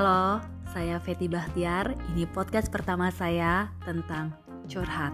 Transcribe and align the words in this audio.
Halo, 0.00 0.40
saya 0.72 0.96
Feti 0.96 1.28
Bahtiar. 1.28 1.92
Ini 2.16 2.24
podcast 2.32 2.72
pertama 2.72 3.12
saya 3.12 3.68
tentang 3.84 4.32
curhat. 4.64 5.12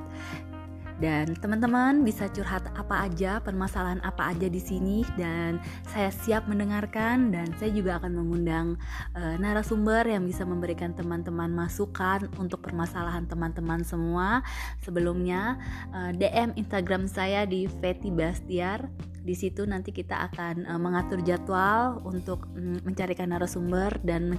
Dan 0.96 1.36
teman-teman 1.36 2.00
bisa 2.00 2.24
curhat 2.32 2.64
apa 2.72 3.04
aja, 3.04 3.36
permasalahan 3.44 4.00
apa 4.00 4.32
aja 4.32 4.48
di 4.48 4.56
sini 4.56 5.04
dan 5.20 5.60
saya 5.92 6.08
siap 6.08 6.48
mendengarkan 6.48 7.28
dan 7.28 7.52
saya 7.60 7.68
juga 7.68 8.00
akan 8.00 8.16
mengundang 8.16 8.80
uh, 9.12 9.36
narasumber 9.36 10.08
yang 10.08 10.24
bisa 10.24 10.48
memberikan 10.48 10.96
teman-teman 10.96 11.52
masukan 11.52 12.32
untuk 12.40 12.64
permasalahan 12.64 13.28
teman-teman 13.28 13.84
semua. 13.84 14.40
Sebelumnya 14.80 15.60
uh, 15.92 16.08
eh, 16.08 16.10
DM 16.16 16.56
Instagram 16.56 17.04
saya 17.04 17.44
di 17.44 17.68
Feti 17.68 18.08
Bastiar 18.08 18.88
di 19.26 19.34
situ 19.34 19.66
nanti 19.68 19.92
kita 19.92 20.32
akan 20.32 20.64
uh, 20.64 20.80
mengatur 20.80 21.20
jadwal 21.20 22.00
untuk 22.08 22.48
um, 22.56 22.80
mencarikan 22.88 23.36
narasumber 23.36 24.00
dan 24.00 24.32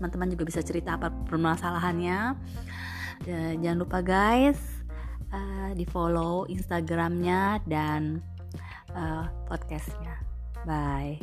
teman-teman 0.00 0.28
uh, 0.28 0.32
juga 0.32 0.44
bisa 0.48 0.64
cerita 0.64 0.96
apa 0.96 1.12
permasalahannya. 1.28 2.40
Uh, 3.28 3.52
jangan 3.60 3.78
lupa 3.84 4.00
guys, 4.00 4.73
uh, 5.34 5.70
di 5.74 5.84
follow 5.90 6.46
Instagramnya 6.46 7.58
dan 7.66 8.22
uh, 8.94 9.26
podcastnya. 9.50 10.14
Bye. 10.62 11.18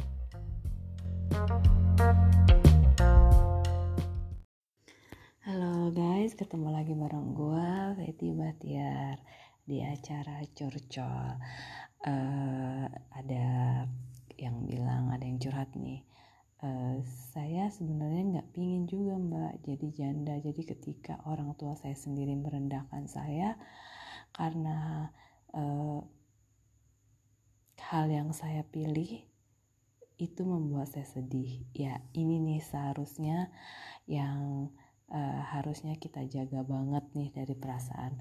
Halo 5.41 5.89
guys, 5.95 6.37
ketemu 6.37 6.70
lagi 6.70 6.93
bareng 6.93 7.34
gue 7.34 7.71
Feti 7.97 8.29
Batiar 8.35 9.17
di 9.63 9.81
acara 9.81 10.43
curcol. 10.53 11.39
Uh, 12.01 12.85
ada 13.15 13.85
yang 14.35 14.65
bilang 14.67 15.09
ada 15.13 15.23
yang 15.23 15.39
curhat 15.41 15.71
nih. 15.73 16.03
Uh, 16.62 17.01
saya 17.34 17.73
sebenarnya 17.73 18.37
nggak 18.37 18.49
pingin 18.54 18.85
juga 18.85 19.17
mbak 19.17 19.65
jadi 19.65 19.87
janda 19.98 20.37
jadi 20.45 20.62
ketika 20.62 21.17
orang 21.26 21.57
tua 21.57 21.73
saya 21.73 21.98
sendiri 21.98 22.37
merendahkan 22.37 23.09
saya 23.09 23.57
karena 24.32 25.10
uh, 25.55 25.99
hal 27.91 28.07
yang 28.07 28.32
saya 28.32 28.63
pilih 28.63 29.27
itu 30.21 30.41
membuat 30.46 30.93
saya 30.93 31.07
sedih. 31.10 31.65
Ya, 31.73 31.99
ini 32.13 32.38
nih 32.38 32.62
seharusnya 32.62 33.49
yang 34.05 34.70
uh, 35.10 35.41
harusnya 35.51 35.98
kita 35.98 36.23
jaga 36.29 36.62
banget 36.62 37.04
nih 37.18 37.29
dari 37.34 37.57
perasaan 37.57 38.13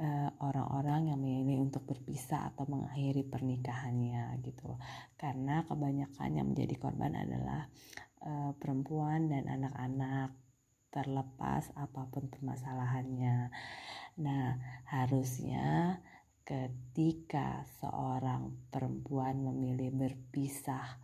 eh, 0.00 0.30
orang-orang 0.42 1.06
uh, 1.06 1.08
yang 1.14 1.20
memilih 1.20 1.62
untuk 1.62 1.86
berpisah 1.86 2.50
atau 2.50 2.64
mengakhiri 2.66 3.22
pernikahannya 3.28 4.40
gitu. 4.42 4.80
Karena 5.20 5.62
kebanyakan 5.68 6.30
yang 6.34 6.46
menjadi 6.50 6.74
korban 6.80 7.14
adalah 7.14 7.68
uh, 8.24 8.50
perempuan 8.56 9.28
dan 9.30 9.46
anak-anak 9.46 10.34
terlepas 10.94 11.74
apa 11.74 12.06
pun 12.06 12.30
permasalahannya. 12.30 13.50
Nah, 14.20 14.54
harusnya 14.86 15.98
ketika 16.44 17.64
seorang 17.80 18.54
perempuan 18.70 19.42
memilih 19.42 19.90
berpisah 19.90 21.00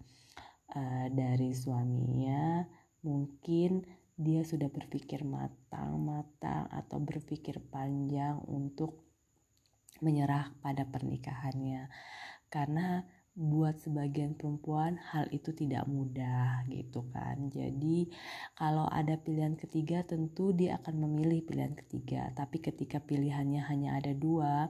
uh, 0.77 1.06
dari 1.11 1.50
suaminya, 1.50 2.62
mungkin 3.02 3.83
dia 4.20 4.44
sudah 4.44 4.69
berpikir 4.69 5.25
matang-matang 5.25 6.69
atau 6.69 7.00
berpikir 7.00 7.56
panjang 7.72 8.36
untuk 8.47 9.00
menyerah 10.05 10.52
pada 10.61 10.84
pernikahannya. 10.84 11.89
Karena 12.52 13.00
buat 13.39 13.78
sebagian 13.78 14.34
perempuan 14.34 14.98
hal 14.98 15.31
itu 15.31 15.55
tidak 15.55 15.86
mudah 15.86 16.67
gitu 16.67 17.06
kan. 17.14 17.47
Jadi 17.47 18.11
kalau 18.59 18.91
ada 18.91 19.14
pilihan 19.17 19.55
ketiga 19.55 20.03
tentu 20.03 20.50
dia 20.50 20.83
akan 20.83 21.07
memilih 21.07 21.46
pilihan 21.46 21.73
ketiga. 21.79 22.35
Tapi 22.35 22.58
ketika 22.58 22.98
pilihannya 22.98 23.63
hanya 23.63 23.96
ada 24.02 24.11
dua, 24.13 24.68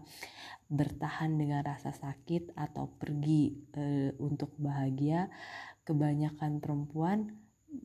bertahan 0.68 1.40
dengan 1.40 1.64
rasa 1.64 1.90
sakit 1.96 2.54
atau 2.54 2.92
pergi 3.00 3.58
e, 3.74 4.14
untuk 4.20 4.54
bahagia, 4.60 5.32
kebanyakan 5.82 6.60
perempuan 6.60 7.32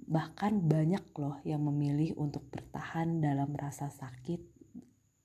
bahkan 0.05 0.65
banyak 0.65 1.05
loh 1.17 1.39
yang 1.45 1.61
memilih 1.65 2.17
untuk 2.17 2.45
bertahan 2.51 3.21
dalam 3.21 3.53
rasa 3.53 3.89
sakit 3.89 4.41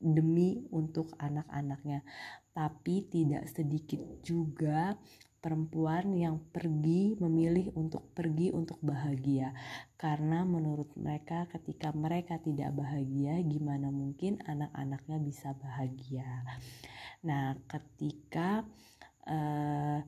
demi 0.01 0.65
untuk 0.73 1.13
anak-anaknya. 1.21 2.07
Tapi 2.55 3.09
tidak 3.13 3.45
sedikit 3.53 4.01
juga 4.25 4.97
perempuan 5.41 6.13
yang 6.13 6.37
pergi 6.53 7.17
memilih 7.17 7.73
untuk 7.73 8.13
pergi 8.13 8.53
untuk 8.53 8.77
bahagia. 8.85 9.57
Karena 9.97 10.45
menurut 10.45 10.93
mereka 11.01 11.49
ketika 11.49 11.91
mereka 11.97 12.37
tidak 12.39 12.77
bahagia 12.77 13.41
gimana 13.41 13.89
mungkin 13.89 14.39
anak-anaknya 14.45 15.19
bisa 15.25 15.57
bahagia? 15.57 16.45
Nah 17.25 17.57
ketika 17.69 18.65
uh, 19.29 20.01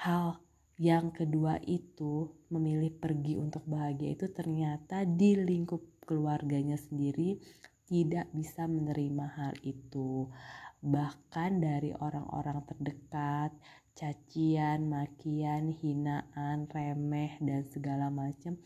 hal 0.00 0.40
yang 0.74 1.14
kedua 1.14 1.62
itu 1.62 2.34
memilih 2.50 2.90
pergi 2.98 3.38
untuk 3.38 3.62
bahagia 3.68 4.10
itu 4.18 4.26
ternyata 4.34 5.06
di 5.06 5.38
lingkup 5.38 6.02
keluarganya 6.02 6.74
sendiri 6.74 7.38
tidak 7.84 8.26
bisa 8.32 8.64
menerima 8.64 9.26
hal 9.38 9.54
itu. 9.62 10.28
Bahkan 10.84 11.50
dari 11.64 11.94
orang-orang 11.96 12.64
terdekat 12.68 13.52
cacian, 13.94 14.90
makian, 14.90 15.70
hinaan, 15.70 16.66
remeh 16.66 17.38
dan 17.38 17.62
segala 17.70 18.10
macam 18.10 18.58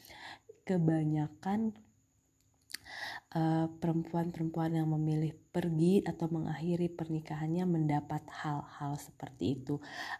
kebanyakan 0.65 1.77
uh, 3.37 3.67
perempuan-perempuan 3.81 4.77
yang 4.77 4.89
memilih 4.89 5.37
pergi 5.53 6.01
atau 6.05 6.29
mengakhiri 6.33 6.89
pernikahannya 6.93 7.65
mendapat 7.69 8.25
hal-hal 8.29 8.97
seperti 8.97 9.61
itu. 9.61 9.77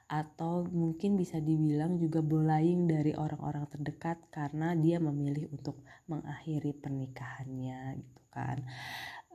Atau 0.09 0.69
mungkin 0.69 1.17
bisa 1.17 1.41
dibilang 1.41 1.97
juga 1.97 2.21
bullying 2.21 2.89
dari 2.89 3.13
orang-orang 3.17 3.69
terdekat 3.73 4.21
karena 4.29 4.77
dia 4.77 5.01
memilih 5.01 5.49
untuk 5.53 5.81
mengakhiri 6.09 6.77
pernikahannya 6.77 7.97
gitu 8.01 8.23
kan. 8.33 8.59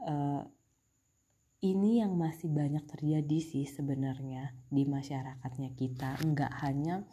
Uh, 0.03 0.44
ini 1.63 2.03
yang 2.03 2.19
masih 2.19 2.51
banyak 2.51 2.84
terjadi 2.84 3.40
sih 3.40 3.63
sebenarnya 3.63 4.51
di 4.68 4.84
masyarakatnya 4.84 5.72
kita. 5.79 6.19
Nggak 6.19 6.53
hanya 6.59 7.07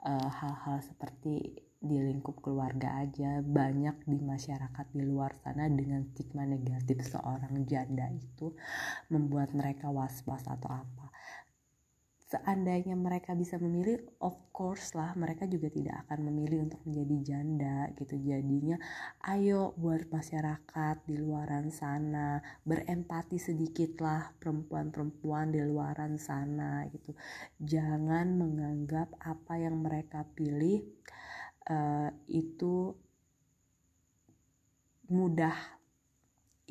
eh, 0.00 0.28
hal-hal 0.32 0.80
uh, 0.80 0.84
seperti 0.84 1.60
di 1.82 1.98
lingkup 1.98 2.38
keluarga 2.38 3.02
aja 3.02 3.42
banyak 3.42 4.06
di 4.06 4.22
masyarakat 4.22 4.86
di 4.94 5.02
luar 5.02 5.34
sana 5.42 5.66
dengan 5.66 6.06
stigma 6.14 6.46
negatif 6.46 7.02
seorang 7.02 7.66
janda 7.66 8.06
itu 8.14 8.54
membuat 9.10 9.50
mereka 9.50 9.90
was-was 9.90 10.46
atau 10.46 10.70
apa 10.70 11.01
seandainya 12.32 12.96
mereka 12.96 13.36
bisa 13.36 13.60
memilih 13.60 14.00
of 14.24 14.32
course 14.56 14.96
lah 14.96 15.12
mereka 15.12 15.44
juga 15.44 15.68
tidak 15.68 16.08
akan 16.08 16.32
memilih 16.32 16.64
untuk 16.64 16.80
menjadi 16.88 17.16
janda 17.20 17.78
gitu. 18.00 18.16
Jadinya 18.16 18.80
ayo 19.28 19.76
buat 19.76 20.08
masyarakat 20.08 20.96
di 21.04 21.20
luaran 21.20 21.68
sana 21.68 22.40
berempati 22.64 23.36
sedikit 23.36 24.00
lah 24.00 24.32
perempuan-perempuan 24.40 25.52
di 25.52 25.60
luaran 25.60 26.16
sana 26.16 26.88
gitu. 26.88 27.12
Jangan 27.60 28.32
menganggap 28.40 29.12
apa 29.20 29.60
yang 29.60 29.84
mereka 29.84 30.24
pilih 30.32 30.80
uh, 31.68 32.08
itu 32.32 32.96
mudah 35.12 35.81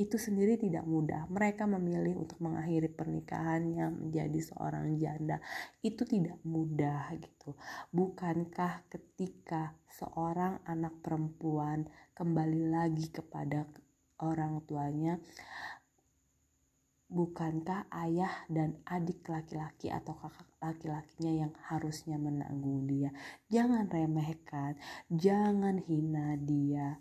itu 0.01 0.17
sendiri 0.17 0.57
tidak 0.57 0.81
mudah. 0.89 1.29
Mereka 1.29 1.69
memilih 1.69 2.17
untuk 2.17 2.41
mengakhiri 2.41 2.89
pernikahannya 2.89 3.94
menjadi 3.94 4.39
seorang 4.41 4.97
janda. 4.97 5.38
Itu 5.85 6.03
tidak 6.09 6.41
mudah 6.41 7.13
gitu. 7.22 7.53
Bukankah 7.93 8.90
ketika 8.90 9.78
seorang 9.93 10.58
anak 10.66 10.97
perempuan 11.05 11.85
kembali 12.17 12.73
lagi 12.73 13.14
kepada 13.14 13.70
orang 14.22 14.66
tuanya 14.66 15.22
bukankah 17.11 17.91
ayah 18.08 18.31
dan 18.47 18.79
adik 18.87 19.28
laki-laki 19.28 19.91
atau 19.91 20.16
kakak 20.16 20.47
laki-lakinya 20.64 21.34
yang 21.43 21.53
harusnya 21.67 22.16
menanggung 22.16 22.87
dia? 22.87 23.11
Jangan 23.52 23.91
remehkan, 23.91 24.79
jangan 25.11 25.84
hina 25.84 26.40
dia, 26.40 26.96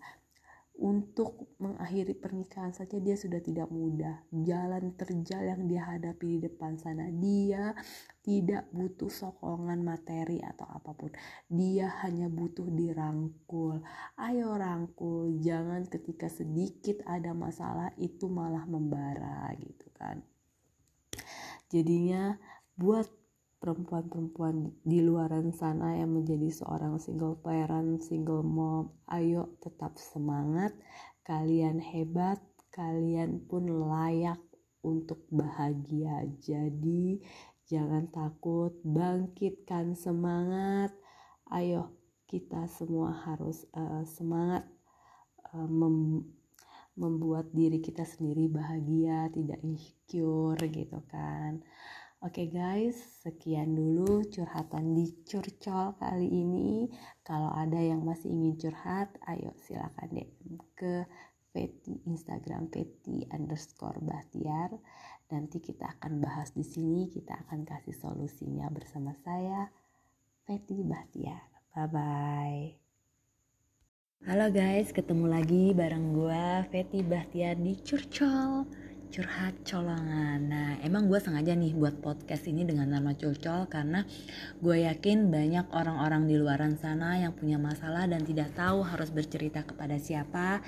untuk 0.80 1.52
mengakhiri 1.60 2.16
pernikahan 2.16 2.72
saja 2.72 2.96
dia 2.96 3.12
sudah 3.12 3.36
tidak 3.44 3.68
mudah. 3.68 4.24
Jalan 4.32 4.96
terjal 4.96 5.44
yang 5.44 5.68
dia 5.68 5.84
hadapi 5.84 6.40
di 6.40 6.48
depan 6.48 6.80
sana, 6.80 7.12
dia 7.12 7.76
tidak 8.24 8.64
butuh 8.72 9.12
sokongan 9.12 9.84
materi 9.84 10.40
atau 10.40 10.64
apa 10.64 10.96
pun. 10.96 11.12
Dia 11.52 12.00
hanya 12.00 12.32
butuh 12.32 12.64
dirangkul. 12.64 13.84
Ayo 14.16 14.56
rangkul, 14.56 15.36
jangan 15.44 15.84
ketika 15.84 16.32
sedikit 16.32 17.04
ada 17.04 17.36
masalah 17.36 17.92
itu 18.00 18.32
malah 18.32 18.64
membara 18.64 19.52
gitu 19.60 19.84
kan. 19.92 20.24
Jadinya 21.68 22.40
buat 22.80 23.19
perempuan-perempuan 23.60 24.72
di 24.80 25.04
luaran 25.04 25.52
sana 25.52 26.00
yang 26.00 26.16
menjadi 26.16 26.48
seorang 26.48 26.96
single 26.96 27.36
parent, 27.44 28.00
single 28.00 28.40
mom, 28.40 28.96
ayo 29.12 29.52
tetap 29.60 30.00
semangat. 30.00 30.72
Kalian 31.22 31.78
hebat, 31.78 32.40
kalian 32.72 33.44
pun 33.44 33.68
layak 33.68 34.40
untuk 34.80 35.28
bahagia. 35.28 36.24
Jadi, 36.40 37.20
jangan 37.68 38.08
takut, 38.08 38.72
bangkitkan 38.80 39.92
semangat. 39.92 40.96
Ayo, 41.52 41.92
kita 42.24 42.64
semua 42.66 43.12
harus 43.28 43.68
uh, 43.76 44.02
semangat 44.08 44.64
uh, 45.52 45.68
mem 45.68 46.24
membuat 46.98 47.48
diri 47.56 47.80
kita 47.80 48.04
sendiri 48.04 48.50
bahagia, 48.50 49.32
tidak 49.32 49.62
insecure 49.64 50.60
gitu 50.68 51.00
kan. 51.08 51.64
Oke 52.20 52.44
okay 52.44 52.48
guys, 52.52 53.00
sekian 53.24 53.72
dulu 53.72 54.20
curhatan 54.28 54.92
di 54.92 55.08
curcol 55.24 55.96
kali 55.96 56.28
ini. 56.28 56.84
Kalau 57.24 57.48
ada 57.48 57.80
yang 57.80 58.04
masih 58.04 58.28
ingin 58.28 58.60
curhat, 58.60 59.08
ayo 59.24 59.56
silakan 59.64 60.20
DM 60.20 60.60
ke 60.76 61.08
Peti 61.48 61.96
Instagram 62.04 62.68
Peti 62.68 63.24
underscore 63.32 64.04
Bahtiar. 64.04 64.68
Nanti 65.32 65.64
kita 65.64 65.96
akan 65.96 66.20
bahas 66.20 66.52
di 66.52 66.60
sini, 66.60 67.08
kita 67.08 67.40
akan 67.48 67.64
kasih 67.64 67.96
solusinya 67.96 68.68
bersama 68.68 69.16
saya, 69.24 69.72
Peti 70.44 70.76
Bahtiar. 70.84 71.72
Bye 71.72 71.88
bye. 71.88 72.64
Halo 74.28 74.52
guys, 74.52 74.92
ketemu 74.92 75.24
lagi 75.24 75.72
bareng 75.72 76.12
gue 76.12 76.68
Peti 76.68 77.00
Bahtiar 77.00 77.56
di 77.56 77.80
Curcol 77.80 78.68
curhat 79.10 79.58
colongan. 79.66 80.38
Nah, 80.46 80.70
emang 80.86 81.10
gue 81.10 81.18
sengaja 81.18 81.58
nih 81.58 81.74
buat 81.74 81.98
podcast 81.98 82.46
ini 82.46 82.62
dengan 82.62 82.94
nama 82.94 83.10
curcol 83.18 83.66
karena 83.66 84.06
gue 84.62 84.86
yakin 84.86 85.34
banyak 85.34 85.66
orang-orang 85.74 86.30
di 86.30 86.38
luaran 86.38 86.78
sana 86.78 87.18
yang 87.18 87.34
punya 87.34 87.58
masalah 87.58 88.06
dan 88.06 88.22
tidak 88.22 88.54
tahu 88.54 88.86
harus 88.86 89.10
bercerita 89.10 89.66
kepada 89.66 89.98
siapa. 89.98 90.62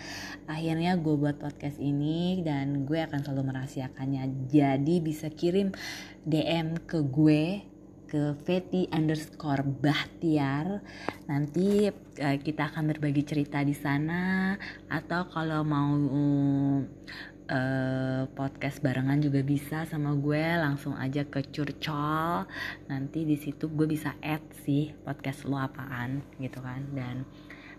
Akhirnya 0.51 0.99
gue 0.99 1.15
buat 1.15 1.39
podcast 1.39 1.79
ini 1.79 2.43
dan 2.43 2.83
gue 2.83 2.99
akan 2.99 3.23
selalu 3.23 3.55
merahasiakannya. 3.55 4.51
Jadi 4.51 4.99
bisa 4.99 5.31
kirim 5.31 5.71
DM 6.27 6.83
ke 6.83 6.99
gue 6.99 7.73
ke 8.13 8.37
Feti 8.45 8.93
underscore 8.93 9.65
Bahtiar 9.65 10.85
nanti 11.25 11.89
uh, 11.89 12.37
kita 12.37 12.69
akan 12.69 12.93
berbagi 12.93 13.25
cerita 13.25 13.65
di 13.65 13.73
sana 13.73 14.53
atau 14.93 15.33
kalau 15.33 15.65
mau 15.65 15.97
uh, 17.53 18.23
podcast 18.33 18.81
barengan 18.81 19.21
juga 19.21 19.45
bisa 19.45 19.85
sama 19.85 20.17
gue 20.17 20.41
langsung 20.59 20.97
aja 20.97 21.23
ke 21.29 21.45
curcol. 21.53 22.49
Nanti 22.89 23.29
di 23.29 23.37
situ 23.37 23.69
gue 23.69 23.85
bisa 23.85 24.17
add 24.25 24.43
sih 24.65 24.97
podcast 25.05 25.45
lo 25.45 25.61
apaan 25.61 26.25
gitu 26.41 26.59
kan. 26.65 26.89
Dan 26.97 27.29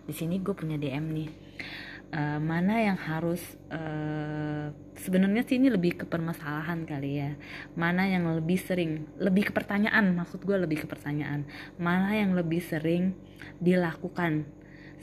di 0.05 0.13
sini 0.13 0.37
gue 0.39 0.53
punya 0.53 0.77
DM 0.77 1.05
nih. 1.09 1.29
Uh, 2.13 2.37
mana 2.37 2.77
yang 2.77 2.93
harus 2.93 3.41
uh, 3.73 4.69
sebenarnya 5.01 5.49
sih 5.49 5.57
ini 5.57 5.73
lebih 5.73 5.97
ke 5.97 6.05
permasalahan 6.05 6.85
kali 6.85 7.25
ya. 7.25 7.33
Mana 7.73 8.05
yang 8.05 8.29
lebih 8.29 8.61
sering 8.61 9.09
lebih 9.17 9.49
ke 9.49 9.51
pertanyaan 9.51 10.13
maksud 10.13 10.45
gue 10.45 10.53
lebih 10.53 10.85
ke 10.85 10.87
pertanyaan. 10.87 11.49
Mana 11.81 12.13
yang 12.13 12.37
lebih 12.37 12.61
sering 12.61 13.17
dilakukan 13.57 14.45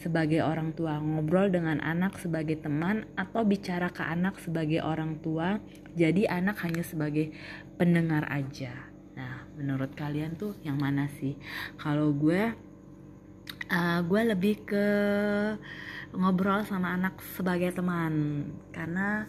sebagai 0.00 0.40
orang 0.40 0.72
tua, 0.72 0.96
ngobrol 0.96 1.52
dengan 1.52 1.76
anak 1.84 2.16
sebagai 2.16 2.56
teman, 2.56 3.04
atau 3.20 3.44
bicara 3.44 3.92
ke 3.92 4.00
anak 4.00 4.40
sebagai 4.40 4.80
orang 4.80 5.20
tua, 5.20 5.60
jadi 5.92 6.26
anak 6.40 6.64
hanya 6.64 6.80
sebagai 6.80 7.36
pendengar 7.76 8.24
aja. 8.32 8.72
Nah, 9.14 9.44
menurut 9.60 9.92
kalian 9.92 10.40
tuh 10.40 10.56
yang 10.64 10.80
mana 10.80 11.12
sih? 11.20 11.36
Kalau 11.76 12.16
gue, 12.16 12.56
uh, 13.68 14.00
gue 14.00 14.22
lebih 14.24 14.64
ke 14.64 14.86
ngobrol 16.16 16.64
sama 16.64 16.96
anak 16.96 17.20
sebagai 17.36 17.76
teman, 17.76 18.48
karena 18.72 19.28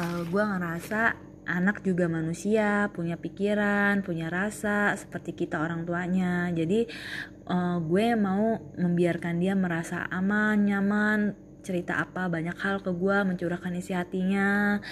uh, 0.00 0.24
gue 0.24 0.42
ngerasa 0.42 1.32
anak 1.42 1.82
juga 1.82 2.06
manusia, 2.06 2.86
punya 2.94 3.18
pikiran, 3.18 4.06
punya 4.06 4.30
rasa 4.30 4.94
seperti 4.94 5.34
kita 5.34 5.58
orang 5.58 5.82
tuanya. 5.82 6.48
Jadi 6.54 6.86
uh, 7.46 7.78
gue 7.82 8.06
mau 8.14 8.58
membiarkan 8.78 9.38
dia 9.42 9.54
merasa 9.56 10.06
aman 10.10 10.58
nyaman 10.58 11.20
cerita 11.62 12.02
apa 12.02 12.26
banyak 12.26 12.58
hal 12.58 12.82
ke 12.82 12.90
gue 12.90 13.16
mencurahkan 13.22 13.70
isi 13.78 13.94
hatinya 13.94 14.82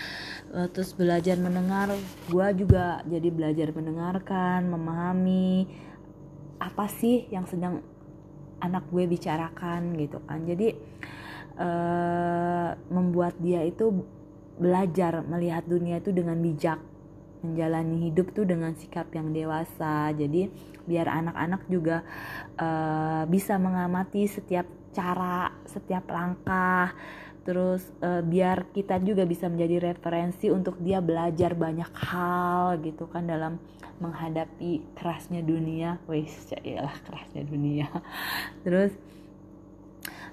uh, 0.55 0.69
terus 0.71 0.95
belajar 0.95 1.35
mendengar. 1.37 1.91
Gue 2.31 2.47
juga 2.55 3.03
jadi 3.07 3.29
belajar 3.31 3.75
mendengarkan 3.75 4.71
memahami 4.71 5.67
apa 6.63 6.87
sih 6.87 7.27
yang 7.35 7.45
sedang 7.51 7.83
anak 8.63 8.87
gue 8.89 9.05
bicarakan 9.11 9.99
gitu 9.99 10.23
kan. 10.23 10.47
Jadi 10.47 10.69
uh, 11.59 12.71
membuat 12.89 13.35
dia 13.43 13.67
itu 13.67 14.07
belajar 14.61 15.25
melihat 15.25 15.65
dunia 15.67 15.99
itu 15.99 16.13
dengan 16.13 16.37
bijak 16.39 16.90
menjalani 17.41 18.09
hidup 18.09 18.33
tuh 18.33 18.45
dengan 18.47 18.73
sikap 18.77 19.09
yang 19.13 19.33
dewasa. 19.33 20.13
Jadi 20.13 20.49
biar 20.85 21.07
anak-anak 21.09 21.63
juga 21.69 22.03
uh, 22.57 23.25
bisa 23.29 23.57
mengamati 23.57 24.27
setiap 24.27 24.67
cara 24.91 25.51
setiap 25.67 26.09
langkah. 26.11 26.93
Terus 27.41 27.83
uh, 28.05 28.21
biar 28.21 28.69
kita 28.77 29.01
juga 29.01 29.25
bisa 29.25 29.49
menjadi 29.49 29.93
referensi 29.93 30.53
untuk 30.53 30.77
dia 30.79 31.01
belajar 31.01 31.57
banyak 31.57 31.91
hal 31.97 32.79
gitu 32.85 33.09
kan 33.09 33.25
dalam 33.25 33.57
menghadapi 34.01 34.97
kerasnya 34.97 35.41
dunia. 35.41 35.97
Wis 36.05 36.53
ya 36.61 36.89
kerasnya 37.09 37.43
dunia. 37.49 37.89
Terus 38.65 38.93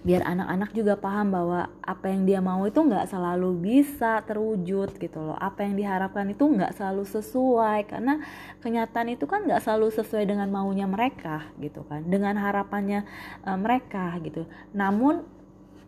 biar 0.07 0.23
anak-anak 0.23 0.71
juga 0.71 0.95
paham 0.95 1.35
bahwa 1.35 1.67
apa 1.83 2.07
yang 2.07 2.23
dia 2.23 2.39
mau 2.39 2.63
itu 2.63 2.79
nggak 2.79 3.11
selalu 3.11 3.59
bisa 3.59 4.23
terwujud 4.23 4.95
gitu 4.95 5.19
loh. 5.19 5.35
Apa 5.35 5.67
yang 5.67 5.75
diharapkan 5.75 6.31
itu 6.31 6.47
nggak 6.47 6.79
selalu 6.79 7.03
sesuai 7.03 7.91
karena 7.91 8.23
kenyataan 8.63 9.11
itu 9.11 9.27
kan 9.27 9.43
nggak 9.43 9.59
selalu 9.59 9.91
sesuai 9.91 10.23
dengan 10.23 10.47
maunya 10.47 10.87
mereka 10.87 11.43
gitu 11.59 11.83
kan 11.91 12.07
dengan 12.07 12.39
harapannya 12.39 13.03
uh, 13.43 13.59
mereka 13.59 14.15
gitu. 14.23 14.47
Namun 14.71 15.27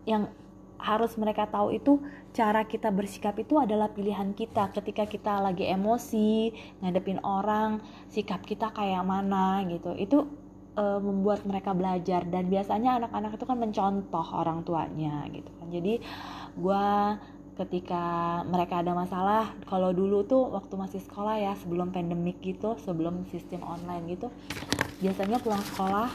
yang 0.04 0.28
harus 0.80 1.16
mereka 1.16 1.48
tahu 1.48 1.80
itu 1.80 2.04
cara 2.36 2.68
kita 2.68 2.92
bersikap 2.92 3.40
itu 3.40 3.56
adalah 3.56 3.88
pilihan 3.88 4.36
kita. 4.36 4.68
Ketika 4.76 5.08
kita 5.08 5.40
lagi 5.40 5.64
emosi 5.64 6.52
ngadepin 6.84 7.24
orang 7.24 7.80
sikap 8.12 8.44
kita 8.44 8.68
kayak 8.76 9.08
mana 9.08 9.64
gitu. 9.64 9.96
Itu 9.96 10.28
uh, 10.80 11.00
membuat 11.04 11.44
mereka 11.44 11.76
belajar. 11.76 12.24
Dan 12.24 12.48
biasanya 12.48 13.04
anak-anak 13.04 13.36
itu 13.36 13.44
kan 13.44 13.58
mencontoh 13.60 14.28
orang 14.32 14.64
tuanya 14.64 15.28
gitu 15.36 15.52
kan. 15.60 15.68
Jadi 15.68 16.00
gue 16.56 16.86
ketika 17.60 18.40
mereka 18.48 18.80
ada 18.80 18.96
masalah 18.96 19.52
kalau 19.68 19.92
dulu 19.92 20.24
tuh 20.24 20.48
waktu 20.48 20.80
masih 20.80 21.04
sekolah 21.04 21.36
ya 21.36 21.54
sebelum 21.60 21.92
pandemik 21.92 22.40
gitu 22.40 22.80
sebelum 22.80 23.28
sistem 23.28 23.68
online 23.68 24.16
gitu 24.16 24.32
biasanya 25.04 25.44
pulang 25.44 25.60
sekolah 25.60 26.08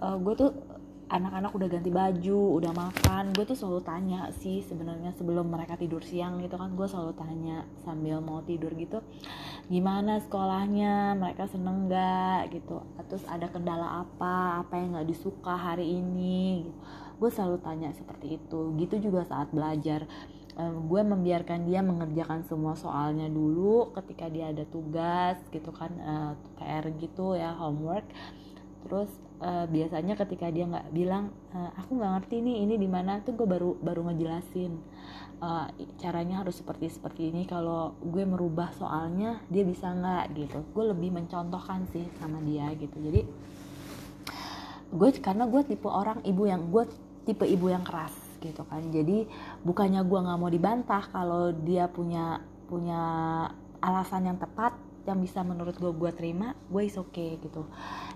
uh, 0.00 0.16
gue 0.16 0.32
tuh 0.32 0.50
anak-anak 1.12 1.52
udah 1.52 1.68
ganti 1.68 1.90
baju 1.92 2.42
udah 2.56 2.72
makan. 2.72 3.36
Gue 3.36 3.44
tuh 3.44 3.52
selalu 3.52 3.84
tanya 3.84 4.32
sih 4.40 4.64
sebenarnya 4.64 5.12
sebelum 5.12 5.52
mereka 5.52 5.76
tidur 5.76 6.00
siang 6.00 6.40
gitu 6.40 6.56
kan 6.56 6.72
gue 6.72 6.88
selalu 6.88 7.12
tanya 7.12 7.68
sambil 7.84 8.24
mau 8.24 8.40
tidur 8.40 8.72
gitu 8.72 9.04
gimana 9.68 10.18
sekolahnya? 10.24 11.14
Mereka 11.20 11.52
seneng 11.52 11.92
gak 11.92 12.56
gitu. 12.56 12.80
Terus 13.12 13.24
ada 13.28 13.46
kendala 13.52 14.08
apa? 14.08 14.64
Apa 14.64 14.80
yang 14.80 14.96
nggak 14.96 15.08
disuka 15.12 15.54
hari 15.54 16.00
ini? 16.00 16.66
Gitu. 16.66 16.80
gue 17.22 17.30
selalu 17.30 17.62
tanya 17.62 17.94
seperti 17.94 18.40
itu. 18.40 18.74
Gitu 18.80 19.12
juga 19.12 19.22
saat 19.28 19.52
belajar. 19.54 20.08
Um, 20.52 20.84
gue 20.84 21.00
membiarkan 21.00 21.64
dia 21.64 21.80
mengerjakan 21.80 22.44
semua 22.44 22.76
soalnya 22.76 23.24
dulu 23.24 23.88
ketika 23.96 24.28
dia 24.28 24.52
ada 24.52 24.68
tugas 24.68 25.40
gitu 25.48 25.72
kan 25.72 25.88
uh, 25.96 26.12
eh, 26.12 26.32
PR 26.60 26.84
gitu 27.00 27.32
ya 27.32 27.56
homework 27.56 28.04
terus 28.86 29.10
uh, 29.42 29.66
biasanya 29.66 30.14
ketika 30.14 30.50
dia 30.50 30.66
nggak 30.66 30.94
bilang 30.94 31.34
uh, 31.54 31.70
aku 31.78 31.98
nggak 31.98 32.12
ngerti 32.20 32.36
nih 32.42 32.56
ini 32.66 32.74
di 32.78 32.88
mana 32.88 33.22
tuh 33.22 33.34
gue 33.34 33.46
baru 33.46 33.78
baru 33.82 34.10
ngejelasin 34.10 34.72
uh, 35.42 35.66
caranya 35.98 36.46
harus 36.46 36.62
seperti 36.62 36.88
seperti 36.88 37.34
ini. 37.34 37.44
Kalau 37.44 37.98
gue 37.98 38.22
merubah 38.22 38.70
soalnya 38.78 39.42
dia 39.50 39.66
bisa 39.66 39.90
nggak? 39.90 40.24
Gitu. 40.38 40.58
Gue 40.70 40.84
lebih 40.94 41.10
mencontohkan 41.10 41.84
sih 41.90 42.06
sama 42.22 42.38
dia 42.46 42.70
gitu. 42.78 42.96
Jadi 43.02 43.20
gue 44.92 45.08
karena 45.18 45.44
gue 45.50 45.62
tipe 45.66 45.88
orang 45.90 46.22
ibu 46.22 46.46
yang 46.46 46.70
gue 46.70 46.86
tipe 47.26 47.42
ibu 47.42 47.66
yang 47.68 47.82
keras 47.82 48.14
gitu 48.38 48.62
kan. 48.70 48.86
Jadi 48.94 49.26
bukannya 49.66 50.00
gue 50.06 50.18
nggak 50.22 50.38
mau 50.38 50.50
dibantah 50.50 51.02
kalau 51.10 51.50
dia 51.50 51.90
punya 51.90 52.38
punya 52.70 53.02
alasan 53.82 54.30
yang 54.30 54.38
tepat 54.38 54.72
yang 55.02 55.18
bisa 55.18 55.42
menurut 55.42 55.74
gue 55.74 55.92
gue 55.92 56.10
terima 56.14 56.54
gue 56.70 56.82
is 56.86 56.94
okay 56.94 57.38
gitu. 57.42 57.66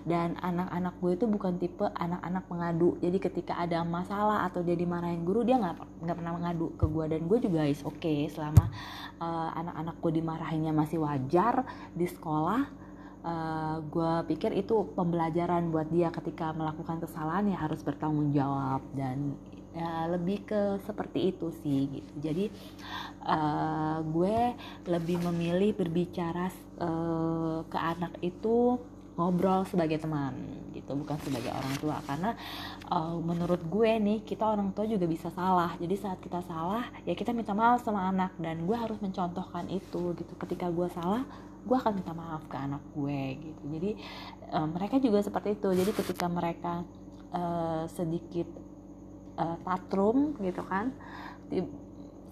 Dan 0.07 0.39
anak-anak 0.39 0.95
gue 1.03 1.11
itu 1.19 1.25
bukan 1.27 1.59
tipe 1.59 1.83
anak-anak 1.83 2.43
pengadu. 2.47 2.95
Jadi 3.03 3.17
ketika 3.19 3.59
ada 3.59 3.83
masalah 3.83 4.47
atau 4.47 4.63
dia 4.63 4.75
dimarahin 4.79 5.27
guru 5.27 5.43
dia 5.43 5.59
nggak 5.59 6.03
nggak 6.03 6.17
pernah 6.17 6.33
mengadu 6.35 6.71
ke 6.79 6.85
gue 6.87 7.05
dan 7.11 7.21
gue 7.27 7.37
juga 7.43 7.61
is 7.67 7.83
okay 7.83 8.31
selama 8.31 8.71
uh, 9.19 9.49
anak-anak 9.57 9.95
gue 9.99 10.11
dimarahinnya 10.23 10.73
masih 10.73 11.03
wajar 11.03 11.67
di 11.91 12.07
sekolah. 12.07 12.87
Uh, 13.27 13.83
gue 13.91 14.13
pikir 14.31 14.55
itu 14.55 14.87
pembelajaran 14.95 15.67
buat 15.67 15.91
dia. 15.91 16.07
Ketika 16.15 16.55
melakukan 16.55 17.03
kesalahan 17.03 17.51
ya 17.51 17.59
harus 17.59 17.83
bertanggung 17.83 18.31
jawab. 18.31 18.79
Dan 18.95 19.35
ya 19.77 20.09
lebih 20.09 20.41
ke 20.49 20.61
seperti 20.89 21.29
itu 21.29 21.53
sih 21.61 21.85
gitu. 22.01 22.13
Jadi 22.17 22.45
uh, 23.29 24.01
gue 24.01 24.57
lebih 24.89 25.21
memilih 25.29 25.77
berbicara 25.77 26.49
uh, 26.81 27.61
ke 27.69 27.77
anak 27.77 28.17
itu 28.25 28.81
ngobrol 29.17 29.65
sebagai 29.69 29.97
teman 30.01 30.33
gitu. 30.73 30.93
Bukan 30.97 31.17
sebagai 31.21 31.53
orang 31.53 31.75
tua. 31.77 31.97
Karena 32.05 32.33
uh, 32.89 33.17
menurut 33.21 33.61
gue 33.69 33.91
nih 34.01 34.25
kita 34.25 34.45
orang 34.45 34.73
tua 34.73 34.89
juga 34.89 35.05
bisa 35.05 35.29
salah. 35.33 35.77
Jadi 35.77 35.95
saat 35.97 36.17
kita 36.21 36.41
salah 36.45 36.89
ya 37.05 37.13
kita 37.13 37.33
minta 37.33 37.53
maaf 37.53 37.85
sama 37.85 38.09
anak. 38.09 38.33
Dan 38.41 38.65
gue 38.65 38.77
harus 38.77 38.97
mencontohkan 38.97 39.69
itu 39.69 40.17
gitu. 40.17 40.33
Ketika 40.41 40.73
gue 40.73 40.89
salah 40.89 41.21
gue 41.67 41.75
akan 41.75 41.99
minta 41.99 42.15
maaf 42.15 42.47
ke 42.49 42.57
anak 42.57 42.81
gue 42.97 43.21
gitu. 43.41 43.63
Jadi 43.77 43.91
uh, 44.53 44.67
mereka 44.69 44.97
juga 44.97 45.21
seperti 45.21 45.57
itu. 45.57 45.69
Jadi 45.69 45.91
ketika 45.93 46.25
mereka 46.29 46.81
uh, 47.33 47.85
sedikit 47.91 48.47
uh, 49.37 49.57
tatrum 49.63 50.35
gitu 50.41 50.61
kan. 50.65 50.91
Di, 51.47 51.63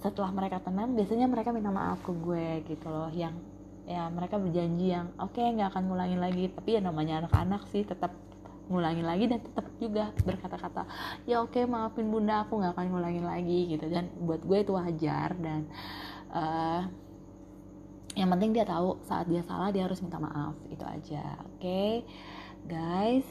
setelah 0.03 0.29
mereka 0.29 0.61
tenang 0.61 0.93
biasanya 0.93 1.25
mereka 1.25 1.49
minta 1.49 1.71
maaf 1.73 2.03
ke 2.03 2.11
gue 2.11 2.65
gitu 2.67 2.87
loh. 2.89 3.09
Yang 3.13 3.37
ya 3.85 4.09
mereka 4.09 4.41
berjanji 4.41 4.91
yang 4.91 5.13
oke 5.21 5.37
okay, 5.37 5.53
nggak 5.53 5.69
akan 5.73 5.83
ngulangin 5.89 6.19
lagi. 6.21 6.43
Tapi 6.51 6.69
ya 6.77 6.81
namanya 6.81 7.25
anak-anak 7.25 7.61
sih 7.71 7.85
tetap 7.85 8.11
ngulangin 8.65 9.05
lagi 9.05 9.29
dan 9.29 9.39
tetap 9.45 9.65
juga 9.77 10.09
berkata-kata 10.25 10.89
ya 11.29 11.45
oke 11.45 11.53
okay, 11.53 11.69
maafin 11.69 12.09
bunda 12.09 12.49
aku 12.49 12.57
nggak 12.57 12.73
akan 12.73 12.85
ngulangin 12.91 13.25
lagi 13.25 13.59
gitu. 13.77 13.85
Dan 13.87 14.09
buat 14.25 14.41
gue 14.41 14.57
itu 14.61 14.73
wajar 14.73 15.37
dan 15.37 15.69
uh, 16.33 16.81
yang 18.15 18.31
penting 18.31 18.55
dia 18.55 18.63
tahu 18.63 18.97
saat 19.03 19.27
dia 19.27 19.43
salah 19.45 19.69
dia 19.69 19.85
harus 19.85 20.01
minta 20.01 20.17
maaf. 20.17 20.57
Itu 20.69 20.85
aja 20.85 21.39
oke? 21.45 21.61
Okay? 21.61 21.93
guys 22.65 23.25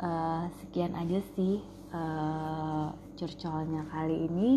uh, 0.00 0.48
sekian 0.64 0.96
aja 0.96 1.20
sih 1.36 1.60
uh, 1.92 2.88
curcolnya 3.20 3.84
kali 3.92 4.24
ini. 4.32 4.50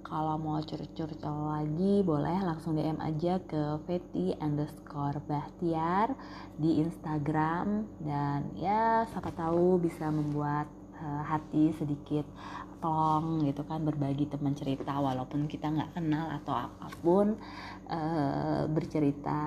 Kalau 0.00 0.40
mau 0.40 0.56
curcol-curcol 0.64 1.52
lagi 1.52 2.00
boleh 2.00 2.40
langsung 2.40 2.80
DM 2.80 2.96
aja 2.96 3.36
ke 3.44 3.76
Feti 3.84 4.32
underscore 4.40 5.20
Bahtiar 5.28 6.16
di 6.56 6.80
Instagram. 6.80 7.84
Dan 8.00 8.56
ya 8.56 9.04
siapa 9.12 9.28
tahu 9.36 9.76
bisa 9.76 10.08
membuat 10.08 10.64
uh, 10.96 11.22
hati 11.28 11.76
sedikit 11.76 12.24
plong 12.80 13.42
gitu 13.44 13.66
kan 13.66 13.82
berbagi 13.84 14.30
teman 14.30 14.54
cerita 14.54 14.96
walaupun 14.96 15.50
kita 15.50 15.68
nggak 15.68 16.00
kenal 16.00 16.32
atau 16.40 16.56
apa 16.56 16.88
pun. 17.04 17.36
Uh, 17.84 18.64
bercerita 18.72 19.44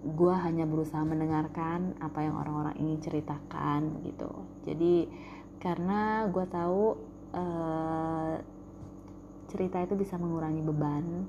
gue 0.00 0.34
hanya 0.46 0.64
berusaha 0.64 1.04
mendengarkan 1.04 1.92
apa 2.00 2.24
yang 2.24 2.38
orang-orang 2.38 2.78
ingin 2.78 2.98
ceritakan 3.04 4.00
gitu. 4.06 4.30
Jadi 4.64 5.10
karena 5.60 6.24
gue 6.32 6.44
tahu 6.48 6.96
uh, 7.36 8.34
cerita 9.52 9.78
itu 9.84 9.94
bisa 9.94 10.16
mengurangi 10.16 10.64
beban 10.64 11.28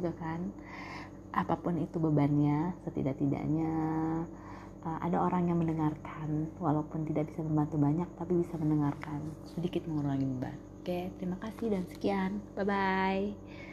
gitu 0.00 0.10
kan? 0.16 0.50
Apa 1.34 1.60
pun 1.60 1.78
itu 1.78 2.00
bebannya 2.00 2.72
setidak-tidaknya 2.88 3.72
uh, 4.82 4.98
ada 5.04 5.20
orang 5.20 5.52
yang 5.52 5.60
mendengarkan 5.60 6.48
walaupun 6.58 7.04
tidak 7.04 7.30
bisa 7.30 7.44
membantu 7.44 7.76
banyak 7.78 8.08
tapi 8.16 8.40
bisa 8.40 8.56
mendengarkan. 8.56 9.20
Sedikit 9.52 9.84
mengurangi 9.86 10.26
beban. 10.26 10.56
Oke 10.80 11.12
terima 11.20 11.36
kasih 11.44 11.68
dan 11.68 11.84
sekian. 11.92 12.40
Bye 12.56 12.66
bye 12.66 13.72